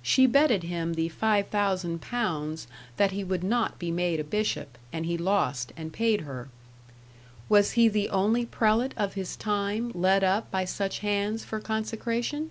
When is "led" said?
9.94-10.24